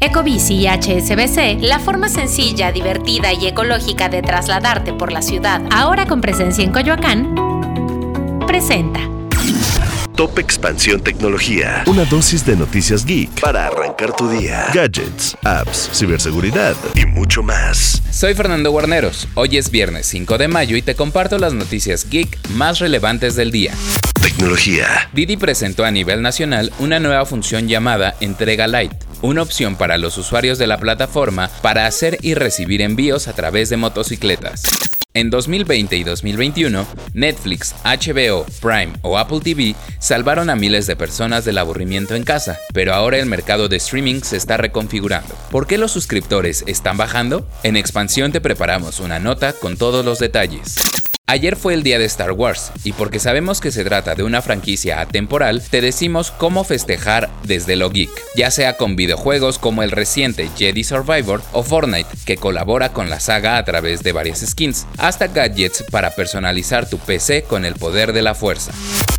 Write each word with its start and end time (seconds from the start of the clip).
Ecobici 0.00 0.54
y 0.54 0.68
HSBC, 0.68 1.60
la 1.60 1.80
forma 1.80 2.08
sencilla, 2.08 2.70
divertida 2.70 3.32
y 3.32 3.48
ecológica 3.48 4.08
de 4.08 4.22
trasladarte 4.22 4.92
por 4.92 5.10
la 5.10 5.22
ciudad, 5.22 5.60
ahora 5.72 6.06
con 6.06 6.20
presencia 6.20 6.62
en 6.62 6.70
Coyoacán, 6.70 7.34
presenta. 8.46 9.00
Top 10.14 10.38
Expansión 10.38 11.00
Tecnología. 11.00 11.82
Una 11.86 12.04
dosis 12.04 12.46
de 12.46 12.54
noticias 12.54 13.04
geek 13.04 13.40
para 13.40 13.66
arrancar 13.66 14.14
tu 14.14 14.28
día. 14.28 14.66
Gadgets, 14.72 15.36
apps, 15.42 15.90
ciberseguridad 15.92 16.76
y 16.94 17.04
mucho 17.04 17.42
más. 17.42 18.00
Soy 18.12 18.34
Fernando 18.34 18.70
Guarneros. 18.70 19.26
Hoy 19.34 19.56
es 19.56 19.68
viernes 19.68 20.06
5 20.06 20.38
de 20.38 20.46
mayo 20.46 20.76
y 20.76 20.82
te 20.82 20.94
comparto 20.94 21.38
las 21.38 21.54
noticias 21.54 22.08
geek 22.08 22.38
más 22.50 22.78
relevantes 22.78 23.34
del 23.34 23.50
día. 23.50 23.74
Tecnología. 24.22 25.08
Didi 25.12 25.36
presentó 25.36 25.84
a 25.84 25.90
nivel 25.90 26.22
nacional 26.22 26.72
una 26.78 27.00
nueva 27.00 27.26
función 27.26 27.66
llamada 27.66 28.14
Entrega 28.20 28.68
Light 28.68 29.07
una 29.22 29.42
opción 29.42 29.76
para 29.76 29.98
los 29.98 30.18
usuarios 30.18 30.58
de 30.58 30.66
la 30.66 30.78
plataforma 30.78 31.50
para 31.62 31.86
hacer 31.86 32.18
y 32.22 32.34
recibir 32.34 32.82
envíos 32.82 33.28
a 33.28 33.32
través 33.32 33.68
de 33.70 33.76
motocicletas. 33.76 34.62
En 35.14 35.30
2020 35.30 35.96
y 35.96 36.04
2021, 36.04 36.86
Netflix, 37.14 37.74
HBO, 37.82 38.46
Prime 38.60 38.92
o 39.02 39.18
Apple 39.18 39.40
TV 39.40 39.74
salvaron 39.98 40.50
a 40.50 40.54
miles 40.54 40.86
de 40.86 40.96
personas 40.96 41.44
del 41.44 41.58
aburrimiento 41.58 42.14
en 42.14 42.22
casa, 42.22 42.58
pero 42.72 42.94
ahora 42.94 43.18
el 43.18 43.26
mercado 43.26 43.68
de 43.68 43.78
streaming 43.78 44.20
se 44.20 44.36
está 44.36 44.58
reconfigurando. 44.58 45.34
¿Por 45.50 45.66
qué 45.66 45.78
los 45.78 45.92
suscriptores 45.92 46.62
están 46.66 46.98
bajando? 46.98 47.48
En 47.62 47.76
expansión 47.76 48.32
te 48.32 48.40
preparamos 48.40 49.00
una 49.00 49.18
nota 49.18 49.54
con 49.54 49.76
todos 49.76 50.04
los 50.04 50.18
detalles. 50.18 50.76
Ayer 51.30 51.56
fue 51.56 51.74
el 51.74 51.82
día 51.82 51.98
de 51.98 52.06
Star 52.06 52.32
Wars, 52.32 52.72
y 52.84 52.94
porque 52.94 53.18
sabemos 53.18 53.60
que 53.60 53.70
se 53.70 53.84
trata 53.84 54.14
de 54.14 54.22
una 54.22 54.40
franquicia 54.40 55.02
atemporal, 55.02 55.62
te 55.62 55.82
decimos 55.82 56.30
cómo 56.30 56.64
festejar 56.64 57.28
desde 57.42 57.76
lo 57.76 57.90
geek, 57.90 58.08
ya 58.34 58.50
sea 58.50 58.78
con 58.78 58.96
videojuegos 58.96 59.58
como 59.58 59.82
el 59.82 59.90
reciente 59.90 60.48
Jedi 60.56 60.84
Survivor 60.84 61.42
o 61.52 61.62
Fortnite, 61.62 62.08
que 62.24 62.38
colabora 62.38 62.94
con 62.94 63.10
la 63.10 63.20
saga 63.20 63.58
a 63.58 63.64
través 63.66 64.02
de 64.02 64.12
varias 64.12 64.40
skins, 64.40 64.86
hasta 64.96 65.26
gadgets 65.26 65.84
para 65.90 66.12
personalizar 66.14 66.88
tu 66.88 66.96
PC 66.96 67.42
con 67.42 67.66
el 67.66 67.74
poder 67.74 68.14
de 68.14 68.22
la 68.22 68.34
fuerza. 68.34 68.72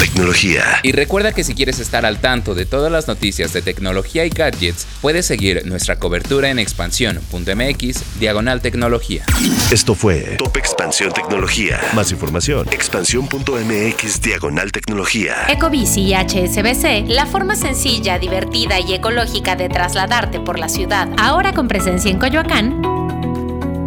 Tecnología. 0.00 0.64
Y 0.82 0.92
recuerda 0.92 1.32
que 1.32 1.44
si 1.44 1.54
quieres 1.54 1.78
estar 1.78 2.06
al 2.06 2.22
tanto 2.22 2.54
de 2.54 2.64
todas 2.64 2.90
las 2.90 3.06
noticias 3.06 3.52
de 3.52 3.60
tecnología 3.60 4.24
y 4.24 4.30
gadgets, 4.30 4.86
puedes 5.02 5.26
seguir 5.26 5.66
nuestra 5.66 5.98
cobertura 5.98 6.48
en 6.48 6.58
expansión.mx, 6.58 8.18
diagonal 8.18 8.62
tecnología. 8.62 9.26
Esto 9.70 9.94
fue 9.94 10.36
Top 10.38 10.56
Expansión 10.56 11.12
Tecnología. 11.12 11.78
Más 11.94 12.12
información, 12.12 12.66
expansión.mx, 12.72 14.22
diagonal 14.22 14.72
tecnología. 14.72 15.34
Ecobici 15.50 16.00
y 16.00 16.14
HSBC, 16.14 17.06
la 17.08 17.26
forma 17.26 17.54
sencilla, 17.54 18.18
divertida 18.18 18.80
y 18.80 18.94
ecológica 18.94 19.54
de 19.54 19.68
trasladarte 19.68 20.40
por 20.40 20.58
la 20.58 20.70
ciudad, 20.70 21.10
ahora 21.18 21.52
con 21.52 21.68
presencia 21.68 22.10
en 22.10 22.18
Coyoacán, 22.18 22.80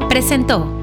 presentó. 0.09 0.82